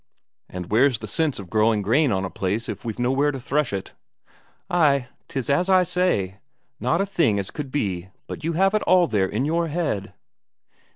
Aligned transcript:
"And 0.49 0.71
where's 0.71 0.97
the 0.97 1.07
sense 1.07 1.37
of 1.37 1.51
growing 1.51 1.83
corn 1.83 2.11
on 2.11 2.23
the 2.23 2.31
place 2.31 2.67
if 2.67 2.83
we've 2.83 2.97
nowhere 2.97 3.29
to 3.31 3.39
thresh 3.39 3.71
it?" 3.71 3.93
"Ay, 4.67 5.09
'tis 5.27 5.47
as 5.47 5.69
I 5.69 5.83
say, 5.83 6.39
not 6.79 7.01
a 7.01 7.05
thing 7.05 7.37
as 7.37 7.51
could 7.51 7.71
be 7.71 8.09
but 8.25 8.43
you 8.43 8.53
have 8.53 8.73
it 8.73 8.81
all 8.87 9.05
there 9.05 9.29
in 9.29 9.45
your 9.45 9.67
head." 9.67 10.15